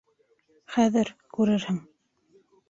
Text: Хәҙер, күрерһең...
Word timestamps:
Хәҙер, 0.77 1.11
күрерһең... 1.37 1.79